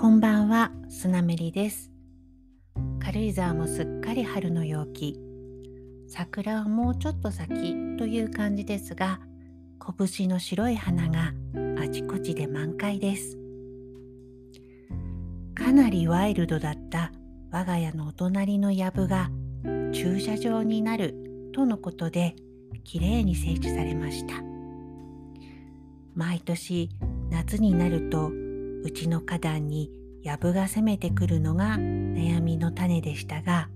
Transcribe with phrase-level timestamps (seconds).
[0.00, 1.90] こんばんは、スナメリです。
[3.00, 5.18] 軽井沢もすっかり春の陽気。
[6.06, 9.18] 桜はもうちょっと先という感じですが、
[9.98, 11.32] 拳の白い花が
[11.82, 13.36] あちこちで満開です。
[15.56, 17.10] かなりワイルドだった
[17.50, 19.32] 我が家のお隣の藪が
[19.92, 22.36] 駐車場になるとのことで、
[22.84, 24.34] きれいに整地されました。
[26.14, 26.88] 毎年
[27.30, 28.30] 夏になると
[28.84, 29.90] うちの花壇に
[30.22, 33.68] 藪が攻めてくるのが悩みの種でしたが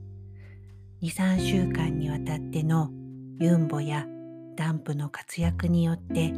[1.02, 2.90] 23週間にわたっての
[3.38, 4.06] ユンボや
[4.56, 6.32] ダンプの活躍によって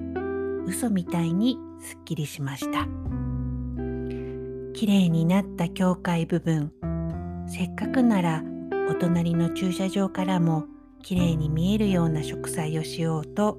[0.66, 2.88] 嘘みたいにすっきりしました。
[4.74, 6.72] きれいになった境界部分
[7.46, 8.42] せっかくなら
[8.90, 10.66] お隣の駐車場からも
[11.02, 13.58] きれいに見えるような植栽をしようと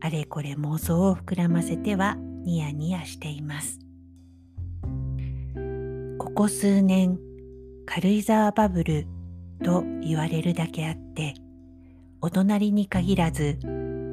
[0.00, 3.83] あれこれ妄想を膨らませてはニヤニヤしています。
[6.34, 7.20] ここ数年
[7.86, 9.06] 軽井沢バブル
[9.62, 11.34] と言われるだけあって
[12.20, 13.56] お隣に限らず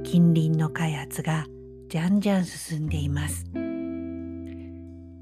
[0.03, 1.47] 近隣の開発が
[1.89, 3.45] じゃんじゃん進んでいます。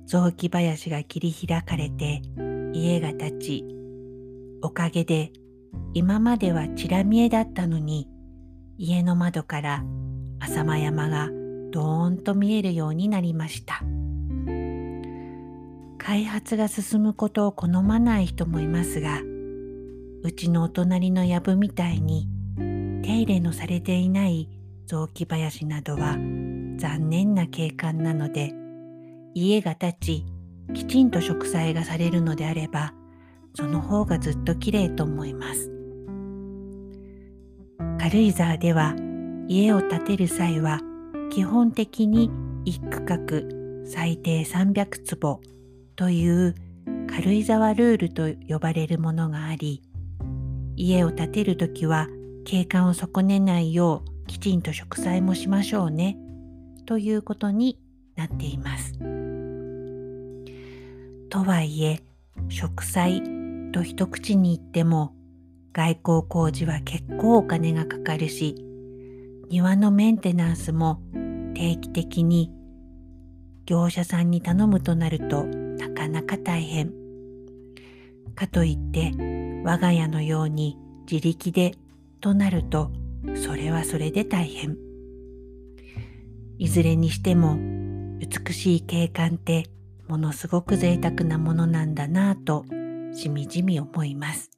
[0.08, 2.22] 雑木林が切り開かれて
[2.74, 3.66] 家が建ち
[4.62, 5.32] おかげで
[5.94, 8.10] 今まではちら見えだったのに
[8.78, 9.86] 家の窓から
[10.42, 11.30] 浅間山が
[11.72, 13.86] どーんと見えるようになりました。
[16.10, 19.22] 開発が進むことを好まない人もいますが
[20.24, 22.28] うちのお隣の藪みたいに
[23.04, 24.50] 手入れのされていない
[24.88, 26.14] 雑木林などは
[26.78, 28.56] 残念な景観なので
[29.36, 30.26] 家が建ち
[30.74, 32.96] きちんと植栽がされるのであれば
[33.54, 35.72] その方がずっと綺麗と思います。
[38.00, 38.96] 軽井沢では
[39.48, 40.80] 家を建てる際は
[41.30, 42.32] 基本的に
[42.66, 45.40] 一区画最低300坪。
[46.00, 46.56] という
[47.10, 49.84] 軽井沢ルールと呼ばれるものがあり
[50.78, 52.08] 家を建てるときは
[52.46, 56.18] 景観を損ねないようきちんと植栽もしましょうね
[56.86, 57.78] ということに
[58.16, 58.94] なっています。
[61.30, 62.00] とはいえ
[62.48, 63.22] 植栽
[63.74, 65.14] と一口に言っても
[65.74, 68.56] 外交工事は結構お金がかかるし
[69.50, 71.02] 庭のメンテナンスも
[71.56, 72.54] 定期的に
[73.66, 75.59] 業者さんに頼むとなると
[76.00, 76.94] かなか大変。
[78.34, 79.12] かといって
[79.66, 80.78] 我が家のように
[81.12, 81.74] 自力で
[82.22, 82.90] となると
[83.36, 84.78] それはそれで大変。
[86.58, 87.58] いずれにしても
[88.18, 89.66] 美しい景観って
[90.08, 92.64] ものすごく贅沢なものなんだなぁと
[93.14, 94.52] しみじみ思います。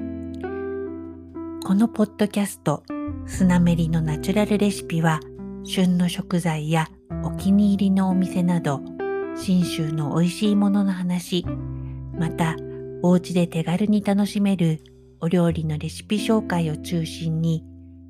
[0.00, 2.82] このポッドキャスト
[3.26, 5.20] スナメリのナチュラルレシピは
[5.62, 6.88] 旬の食材や
[7.22, 8.80] お気に入りのお店など
[9.40, 11.46] 信州の美味しいものの話
[12.18, 12.56] また
[13.02, 14.80] お家で手軽に楽しめる
[15.20, 17.64] お料理のレシピ紹介を中心に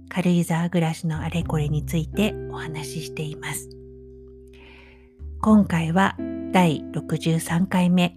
[0.09, 3.69] 軽井沢暮らしのあれこれについてお話ししています。
[5.41, 6.17] 今回は
[6.53, 8.17] 第63回目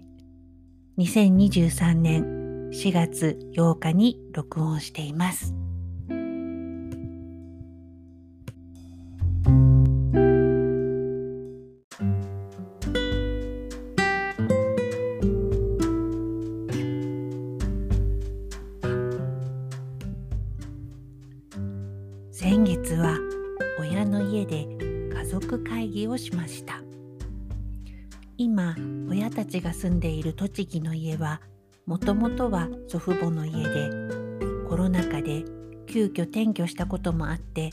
[0.98, 5.61] 2023年4月8日に録音しています。
[29.52, 31.42] ちが住んでいる栃木の家は
[31.84, 33.90] もともとは祖父母の家で
[34.66, 35.44] コロナ禍で
[35.86, 37.70] 急遽転居したこともあって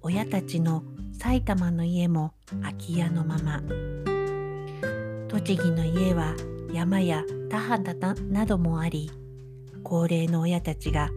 [0.00, 3.62] 親たちの埼玉の家も空き家のまま
[5.28, 6.34] 栃木の家は
[6.72, 9.10] 山や田畑などもあり
[9.84, 11.10] 高齢の親たちが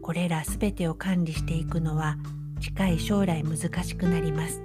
[0.00, 2.18] これらすべてを管理していくのは
[2.60, 4.62] 近い将来難しくなります。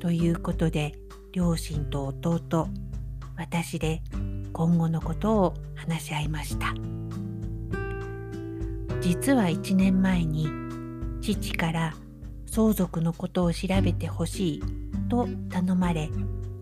[0.00, 0.92] ということで
[1.32, 2.68] 両親と弟
[3.42, 4.02] 私で
[4.52, 6.72] 今後のことを話し合いました。
[9.00, 10.46] 実は1年前に
[11.20, 11.94] 父から
[12.46, 14.62] 相続のことを調べてほしい
[15.08, 16.08] と頼まれ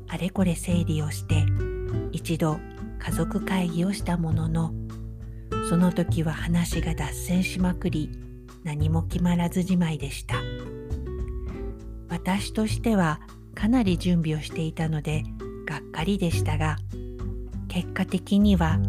[0.08, 1.44] あれこれ整理をして
[2.12, 2.58] 一度
[2.98, 4.72] 家族会議をしたものの
[5.68, 8.10] その時は話が脱線しまくり
[8.64, 10.36] 何も決まらずじまいでした。
[12.08, 13.20] 私としては
[13.54, 15.24] かなり準備をしていたので
[15.70, 16.78] がっかりでしたが
[17.68, 18.80] 結果的には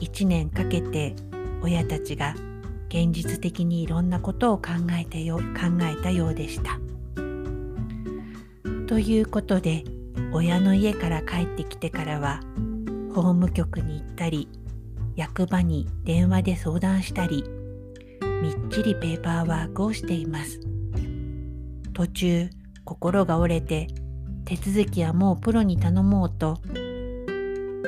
[0.00, 1.16] 1年かけて
[1.62, 2.34] 親たちが
[2.90, 5.42] 現実的にいろんなことを考えてよ考
[5.82, 6.78] えたようでした。
[8.86, 9.84] ということで
[10.30, 12.40] 親の家から帰ってきてからは
[13.14, 14.48] 法務局に行ったり
[15.16, 17.44] 役場に電話で相談したり
[18.42, 20.60] みっちりペーパーワークをしています
[21.94, 22.50] 途中
[22.84, 23.88] 心が折れて
[24.46, 26.58] 手続きはもうプロに頼もうと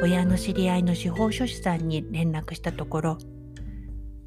[0.03, 3.19] 親の知り合いの司法書士さんに連絡したところ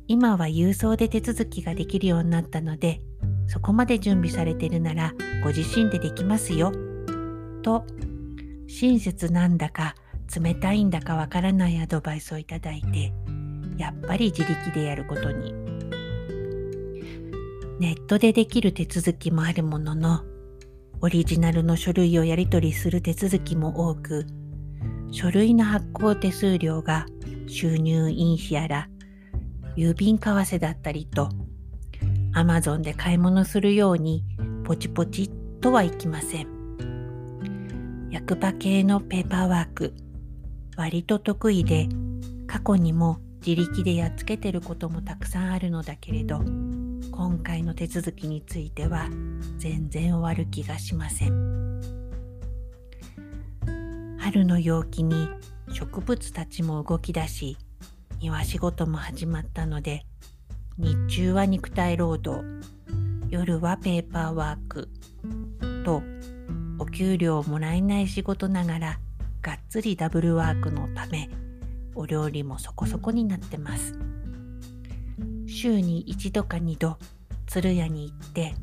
[0.07, 3.01] 今は郵送で手続きができるようになったので
[3.47, 5.13] そこまで準備されてるなら
[5.43, 6.71] ご自身でできますよ
[7.63, 7.85] と
[8.67, 9.95] 親切なんだか
[10.33, 13.11] 冷たいんだかわからないアドバイスをいただいて
[13.77, 15.53] やっぱり自力でやることに。
[17.81, 20.23] ネットでできる手続きもあるものの
[21.03, 24.27] オリジナルの書類をやり取りする手続きも多く
[25.11, 27.07] 書類の発行手数料が
[27.47, 28.87] 収入印紙やら
[29.75, 31.29] 郵便為替だったりと
[32.33, 34.23] アマゾンで買い物するように
[34.63, 36.61] ポチポチとはいきません。
[38.11, 39.93] 役場系のペーパーワーク
[40.77, 41.87] 割と得意で
[42.45, 46.43] 過去にも自力でやっつけてることもたくさんあるのだけれど
[47.23, 49.07] 今回の手続きについては
[49.59, 51.79] 全然終わる気がしません。
[54.17, 55.29] 春の陽気に
[55.71, 57.57] 植物たちも動き出し
[58.19, 60.03] 庭仕事も始まったので
[60.79, 62.43] 日中は肉体労働
[63.29, 64.89] 夜はペーパーワーク
[65.85, 66.01] と
[66.79, 68.99] お給料をもらえない仕事ながら
[69.43, 71.29] がっつりダブルワークのため
[71.93, 74.10] お料理もそこそこになってます。
[75.61, 76.97] 週に一度か二度
[77.45, 78.55] 鶴屋に行って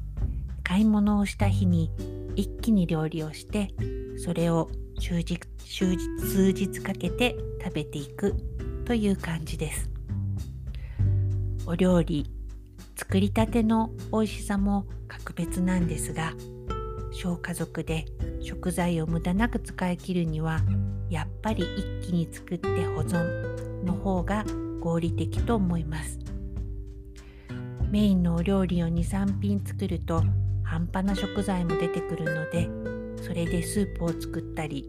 [0.64, 1.92] 買い物をした日に
[2.34, 3.68] 一気に料理をして
[4.16, 4.68] それを
[4.98, 8.34] 数日数日かけて食べていく
[8.84, 9.88] という感じです。
[11.66, 12.28] お料理
[12.96, 16.32] 作りたての美味しさも格別なんですが
[17.12, 18.06] 小家族で
[18.40, 20.62] 食材を無駄なく使い切るには
[21.10, 21.62] やっぱり
[22.00, 24.44] 一気に作って保存の方が
[24.80, 26.27] 合理的と思います。
[27.90, 30.22] メインのお料理を23品作ると
[30.62, 32.68] 半端な食材も出てくるので
[33.22, 34.88] それでスープを作ったり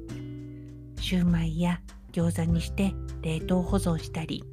[0.99, 1.79] シューマイや
[2.11, 4.43] 餃子にして冷凍保存したり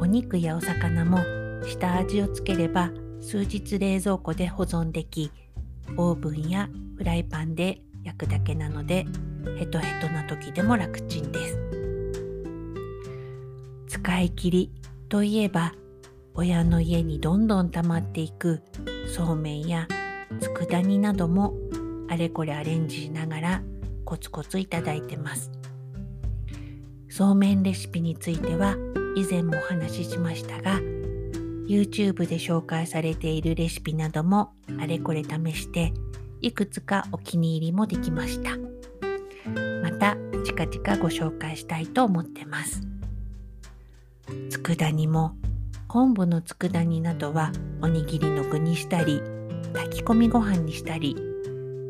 [0.00, 1.18] お肉やお魚も
[1.64, 2.90] 下味をつければ
[3.20, 5.30] 数日冷蔵庫で保存でき
[5.96, 9.06] オーブンやフライパンで焼くだけなので
[9.58, 11.58] ヘトヘトな時でも楽ちんです。
[13.86, 14.72] 使い切り
[15.08, 15.72] といえば
[16.36, 18.60] 親の家にどんどん溜まっていく
[19.06, 19.86] そうめんや
[20.40, 21.54] 佃煮なども
[22.08, 23.62] あれこれアレンジしながら
[24.04, 25.52] コツコツいただいてます
[27.08, 28.76] そうめんレシピについては
[29.16, 30.80] 以前もお話ししましたが
[31.68, 35.94] YouTube で紹介されているレシピなどもあれこれ試して
[36.40, 38.56] いくつかお気に入りもできました
[39.82, 42.82] また近々ご紹介したいと思ってます。
[44.50, 45.36] 佃煮も
[45.94, 49.22] 昆布の佃煮などはおにぎりの具にしたり
[49.74, 51.14] 炊き込みご飯にしたり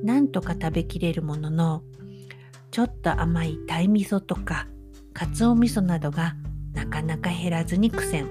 [0.02, 1.82] なんとか食べきれるものの
[2.70, 4.68] ちょっと甘い鯛味噌とか
[5.14, 6.36] かつお味噌などが
[6.74, 8.28] なかなか減らずに苦戦。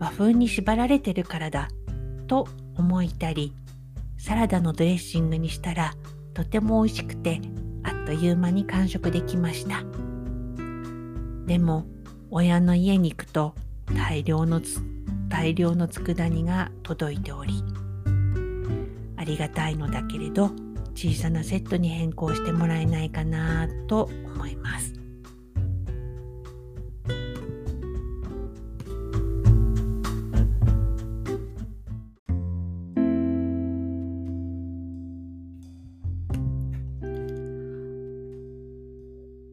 [0.00, 1.70] 和風に縛られてるからだ
[2.26, 3.54] と思いたり
[4.18, 5.94] サラダのドレッシングにしたら
[6.34, 7.40] とても美味しくて
[7.84, 9.82] あっという間に完食できました。
[11.46, 11.86] でも
[12.30, 13.54] 親の家に行くと
[13.94, 14.60] 大量の
[15.28, 17.62] 大量の佃煮が届いており
[19.16, 20.50] ありがたいのだけれど
[20.94, 24.94] 小さなセットに変更してもらえないかなと思います。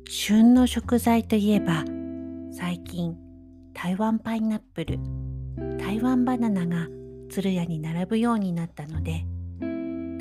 [0.08, 1.84] 旬の食材といえば
[2.54, 3.18] 最近
[3.84, 4.98] 台湾パイナップル。
[5.78, 6.88] 台湾バナナが
[7.30, 9.26] 鶴屋に並ぶようになったので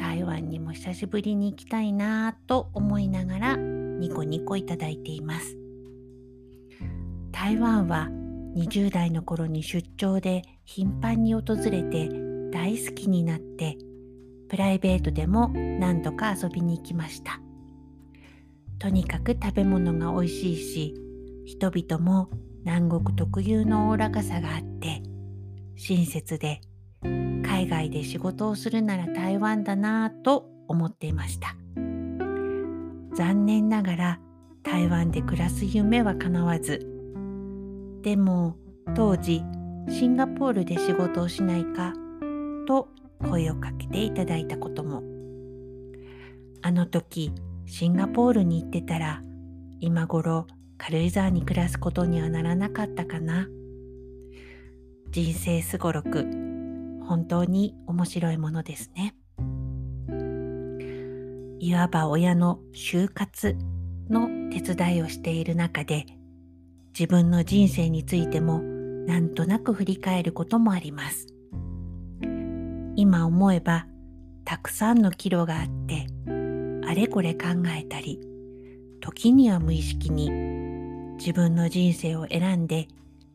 [0.01, 5.57] 台湾にも久しぶりに行きたいなぁと思いながらニコニコいただいています。
[7.31, 8.09] 台湾は
[8.57, 12.11] 20代の頃に出張で頻繁に訪れて
[12.51, 13.79] 大好きになって
[14.49, 17.41] プライベートでも何度か遊びに行きました。
[18.81, 20.95] とにかく食べ物が美味しいし
[21.47, 22.29] 人々も
[22.65, 25.03] 南国特有のおおらかさがあって
[25.77, 26.61] 親切で
[27.03, 31.57] 海外で仕事をするなら台湾だなぁと思っていました。
[33.15, 34.21] 残念ながら
[34.63, 36.87] 台湾で暮らす夢は叶わず
[38.03, 38.57] でも
[38.95, 39.43] 当時
[39.89, 41.93] シンガポールで仕事をしないか
[42.67, 42.89] と
[43.29, 45.03] 声をかけていただいたことも。
[46.65, 47.33] あの時
[47.67, 49.23] シンガポールに行ってたら
[49.81, 50.47] 今頃
[50.85, 53.47] 軽井沢に暮らすことにはならなかったかな。
[55.11, 56.25] 人生すごろく
[57.07, 59.15] 本当に面白いものですね。
[61.61, 63.57] いわば親の就活
[64.11, 66.05] の手伝いをしている中で
[66.99, 68.59] 自分の人生についても
[69.07, 71.29] なんとなく振り返ることもあります。
[72.97, 73.87] 今思えば
[74.45, 76.09] たくさんの岐路があって
[76.85, 78.19] あれこれ考えたり
[79.01, 80.62] 時には無意識に
[81.25, 82.89] 自分の人生を選んで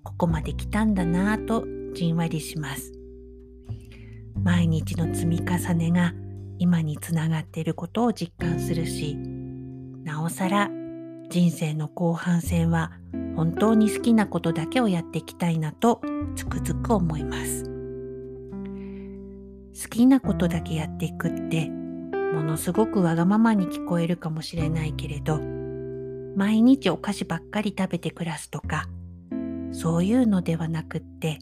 [0.03, 2.91] ここまで来たんだなぁとじんわりします。
[4.43, 6.13] 毎日の積み重ねが
[6.59, 9.15] 今につながっていることを実感するし
[10.03, 10.69] なおさら
[11.29, 12.91] 人生の後半戦は
[13.37, 16.01] 本当に好きなことだけをやっていきたいなと
[16.35, 17.63] つくづく思います。
[19.81, 25.39] 好きなことだけやっていくってものすごくわがままに聞こえるかもしれないけれど
[26.37, 28.87] 毎日お菓子ばっかり食べて暮らすとか
[29.71, 31.39] そういうのではなくって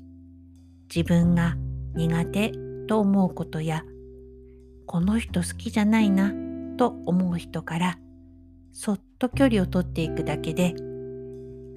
[0.88, 1.58] 自分が
[1.96, 2.54] 苦手
[2.88, 3.84] と思うことや
[4.86, 6.32] この人好きじゃないな
[6.78, 8.00] と思う人から
[8.72, 10.76] そっと距離をとっていくだけで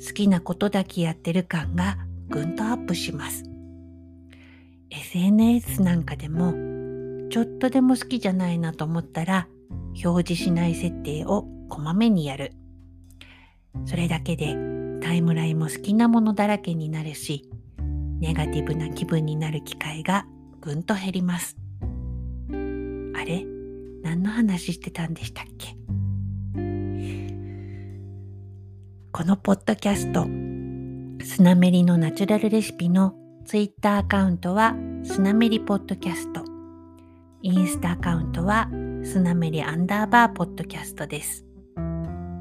[0.07, 1.99] 好きなことだけやってる感が
[2.29, 3.43] ぐんとアップします。
[4.91, 6.53] SNS なんかでも
[7.31, 9.49] ちょっとでも好きじゃないなと思ったら
[10.05, 12.53] 表示しない設定をこまめにやる。
[13.87, 14.57] それだけで
[15.01, 17.49] タイムラインも好きなものだらけになるし
[18.21, 20.27] ネガティブな気分になる機会が
[20.61, 21.57] ぐんと減ります。
[22.51, 23.47] あれ？
[24.03, 25.77] 何の話してたんでしたっけ？
[29.13, 30.27] このポッドキャスト
[31.25, 36.45] スナメリのナチュラルレシピのツイッターアカウントはスナメリポッドキャスト。
[37.43, 38.69] インスタアカウントは
[39.05, 41.45] スナメリアンダーバーポッドキャストです。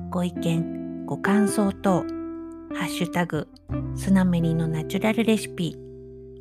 [0.10, 2.04] ご意見ご感想等
[2.76, 3.48] ハッシュタグ
[3.96, 5.74] スナメリのナチュラルレシピ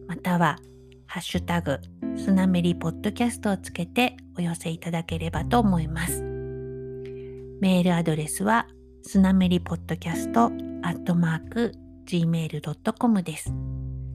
[0.08, 0.58] または
[1.06, 1.78] ハッシュタグ
[2.16, 6.20] スナメリポッドキャストをつけてお寄せいただければと思います。
[6.20, 8.66] メールアドレスは
[9.04, 11.72] スナメリポッドキャストアットマーク
[12.08, 13.52] gmail.com です。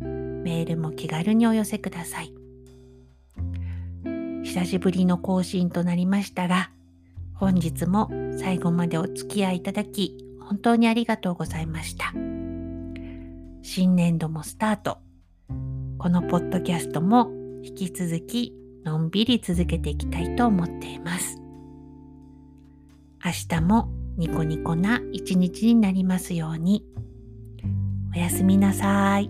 [0.01, 2.34] メールも気軽にお寄せください。
[4.43, 6.72] 久しぶりの更新となりましたが、
[7.36, 12.12] 本日も最後までお付き合いいただき、本当にありがとうございました。
[13.62, 14.98] 新年度もスタート。
[15.98, 17.31] このポッドキャストも
[17.63, 18.53] 引き続き
[18.84, 21.41] のんびり続けていきたいと思っています。
[23.24, 26.84] 明日もニコニコな一日になりますように。
[28.13, 29.29] おやすみなさい。